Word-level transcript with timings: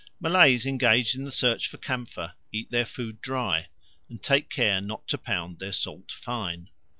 Malays 0.19 0.65
engaged 0.65 1.15
in 1.15 1.25
the 1.25 1.31
search 1.31 1.67
for 1.67 1.77
camphor 1.77 2.33
eat 2.51 2.71
their 2.71 2.85
food 2.87 3.21
dry 3.21 3.67
and 4.09 4.23
take 4.23 4.49
care 4.49 4.81
not 4.81 5.05
to 5.07 5.15
pound 5.15 5.59
their 5.59 5.71
salt 5.71 6.11
fine. 6.11 6.71